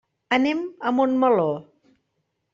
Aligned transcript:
Anem 0.37 0.63
a 0.91 0.95
Montmeló. 1.01 1.47